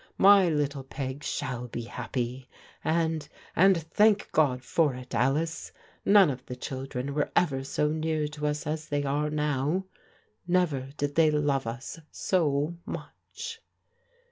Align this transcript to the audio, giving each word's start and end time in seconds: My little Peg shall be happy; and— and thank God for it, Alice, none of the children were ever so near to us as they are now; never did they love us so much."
My 0.17 0.49
little 0.49 0.81
Peg 0.83 1.23
shall 1.23 1.67
be 1.67 1.83
happy; 1.83 2.49
and— 2.83 3.29
and 3.55 3.77
thank 3.83 4.31
God 4.31 4.63
for 4.63 4.95
it, 4.95 5.13
Alice, 5.13 5.71
none 6.03 6.31
of 6.31 6.43
the 6.47 6.55
children 6.55 7.13
were 7.13 7.29
ever 7.35 7.63
so 7.63 7.89
near 7.89 8.27
to 8.29 8.47
us 8.47 8.65
as 8.65 8.87
they 8.87 9.03
are 9.03 9.29
now; 9.29 9.85
never 10.47 10.89
did 10.97 11.13
they 11.13 11.29
love 11.29 11.67
us 11.67 11.99
so 12.11 12.73
much." 12.83 13.61